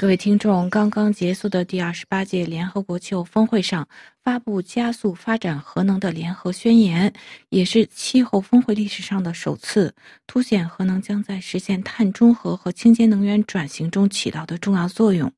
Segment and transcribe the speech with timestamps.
[0.00, 3.86] 各位听众，刚刚结束的第二十八届联合国气候峰会上
[4.24, 7.12] 发布加速发展核能的联合宣言，
[7.50, 9.94] 也是气候峰会历史上的首次，
[10.26, 15.30] 凸显核能将在实现碳中和和清洁能源转型中起到的重要作用。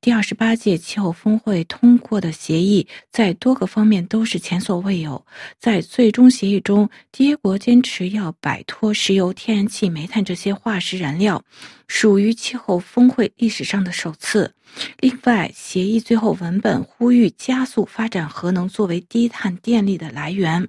[0.00, 5.24] 第二十八届气候峰会通过的协议在多个方面都是前所未有。
[5.58, 11.42] 在最终协议中，缔约国坚持要摆脱石油、天然气、煤炭这些化石燃料，
[11.88, 14.54] 属于气候峰会历史上的首次。
[15.00, 20.68] 另外，协议最后文本呼吁加速发展核能作为低碳电力的来源。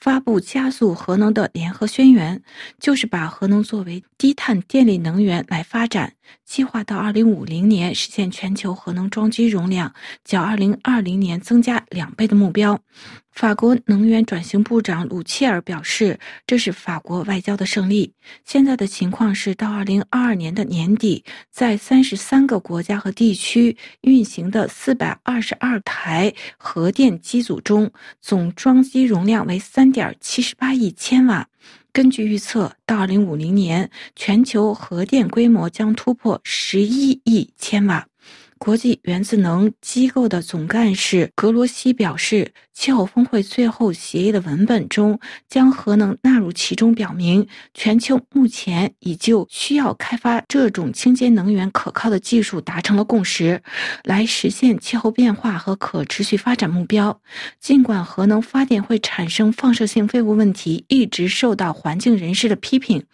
[0.00, 2.40] 发布加速核能的联合宣言，
[2.78, 6.12] 就是把核能作为低碳电力能源来发展，
[6.44, 9.92] 计划到二零五零年实现全球核能装机容量
[10.24, 12.80] 较二零二零年增加两倍的目标。
[13.30, 18.12] 法国能源转型部长鲁切尔表示，这是法国外交的胜利。
[18.44, 31.46] 现在的情况是，到二零二二年的年底，在三十三个国家和地区运行的四百二十二台核电机组中，总装机容量为三点七八亿千瓦。
[31.92, 38.06] 根据预测，到二零五零年，全球核电规模将突破十一亿千瓦。
[38.58, 53.60] 国际原子能机构的总干事格罗西表示，气候峰会最后协议的文本中将核能纳入其中，表明全球目前已就需要开发这种清洁能源可靠的技术达成了共识，
[54.04, 57.20] 来实现气候变化和可持续发展目标。
[57.58, 63.04] 尽管核能发电会产生放射性废物问题一直受到环境人士的批评，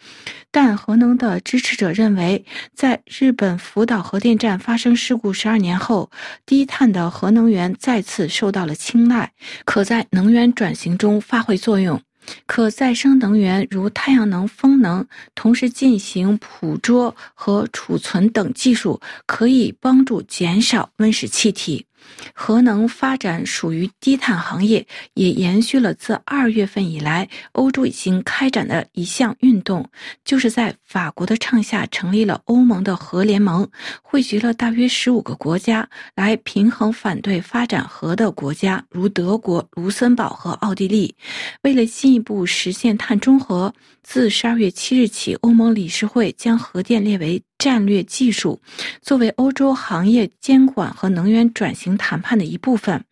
[0.50, 5.32] 但核能的支持者认为，在日本福岛核电站发生事故。
[5.32, 6.10] 十二年后，
[6.44, 9.32] 低碳的核能源再次受到了青睐，
[9.64, 12.00] 可在能源转型中发挥作用。
[12.46, 21.84] 可再生能源如太阳能、风能同时进行捕捉和储存等技术，可以帮助减少温室气体。
[22.32, 29.88] 核能发展属于低碳行业，也延续了自二月份以来欧洲已经开展的一项运动，
[30.24, 33.68] 就是在法国的倡下成立了欧盟的核联盟，
[34.02, 41.14] 汇集了大约十五个国家，来平衡反对发展核的国家，如德国、卢森堡和奥地利。
[41.62, 43.72] 为了进一步实现碳中和，
[44.02, 47.42] 自十二月七日起，欧盟理事会将核电列为。
[47.64, 48.60] 战略技术
[49.00, 53.02] 作为欧洲行业监管和能源转型谈判的一部分。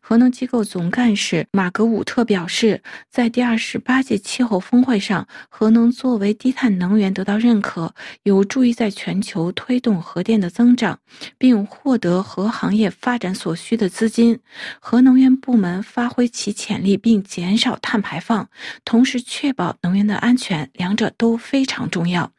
[0.00, 10.98] 核能机构总干事马格伍特表示，在第二十八届气候峰会上，核能作为低碳能源得到认可，有助于在全球推动核电的增长，
[11.36, 14.38] 并获得核行业发展所需的资金。
[14.80, 18.48] 核能源部门发挥其潜力，并减少碳排放，
[18.84, 22.32] 同时确保能源的安全，两者都非常重要。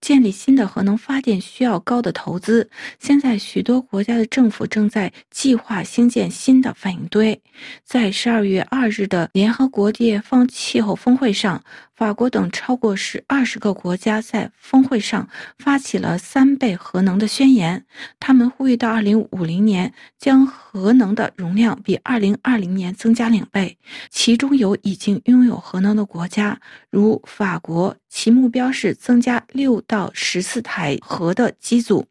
[0.00, 2.70] 建立新的核能发电需要高的投资，
[3.00, 6.75] 现在许多国家的政府正在计划兴建新的。
[6.76, 7.42] 反应堆，
[7.84, 11.64] 在十二月二日的联合国地方气候峰会上，
[11.94, 15.26] 法国等超过十二十个国家在峰会上
[15.58, 17.86] 发起了三倍核能的宣言。
[18.20, 23.78] 他们呼吁到二零五零年将核能的容量比二零二零年增加两倍。
[24.10, 26.60] 其中有已经拥有核能的国家，
[26.90, 32.04] 如法国，其目标是增加六到十四台核的机组；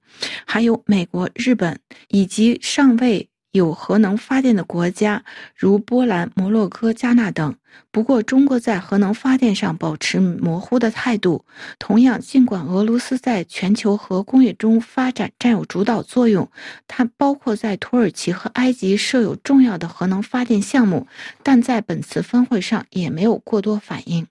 [0.48, 3.30] 还有美国、日本以及尚未。
[3.56, 5.24] 有核能发电的国家，
[5.56, 7.56] 如波兰、摩洛哥、加纳等。
[7.92, 11.46] 不过，中国在核能发电上保持模糊的态度。
[11.80, 16.50] 同样，尽管俄罗斯在全球核工业中发展占有主导作用，
[16.88, 21.08] 它包括在土耳其和埃及设有重要的核能发电项目，
[21.42, 24.28] 但在本次峰会上也没有过多反应。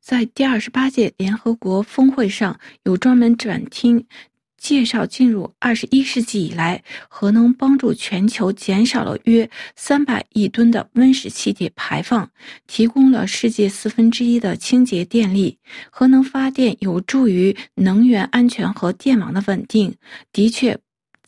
[0.00, 4.06] 在第二十八届联合国峰会上，有专门展厅。
[4.64, 12.30] 介绍进入二十一世纪以来，核能帮助全球减少了约三百亿吨的温室气体排放，
[12.66, 15.58] 提供了世界四分之一的清洁电力。
[15.90, 19.94] 核能发电有助于能源安全和电网的稳定。
[20.32, 20.83] 的确。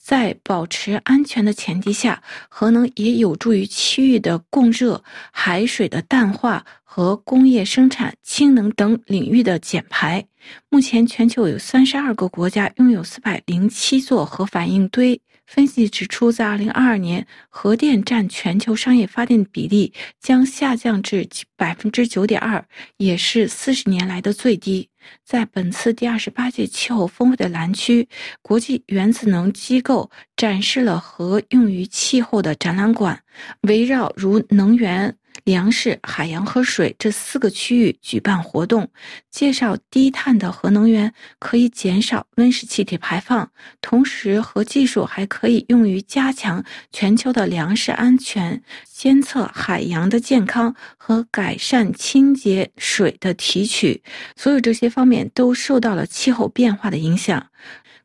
[0.06, 10.25] 在保持安全的前提下，核能也有助于区域的供热、海水的淡化和工业生产、氢能等领域的减排。
[10.69, 15.20] 目前，全球有三十二个国家拥有四百零七座核反应堆。
[15.47, 21.27] 分析指出，在二零二二年，核电占全球商业发电比例将下降至
[21.57, 22.67] 百分之九点二，
[22.97, 24.89] 也是四十年来的最低。
[25.25, 28.09] 在本次第二十八届气候峰会的蓝区，
[28.43, 33.23] 国际原子能机构展示了核用于气候的展览馆，
[33.63, 35.17] 围绕如能源。
[35.47, 38.91] 粮食、海洋和水这四个区域举办活动，
[39.31, 43.49] 介绍低碳的核能源可以减少温室气体排放，
[43.81, 48.61] 同时核技术还可以用于加强全球的粮食安全、
[48.93, 54.03] 监测海洋的健康和改善清洁水的提取。
[54.35, 57.47] 所有这些方面都受到了气候变化的影响。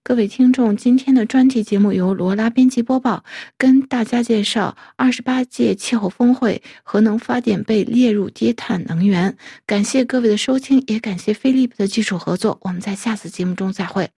[0.04, 3.24] 各位听众，今天的专题节目由罗拉编辑播报，
[3.56, 9.38] 跟大家介绍二十八届气候峰会，核能发电被列入低碳能源。
[9.68, 12.58] 感谢各位的收听，也感谢飞利浦的技术合作。
[12.64, 14.10] 我们在下次节目中再会。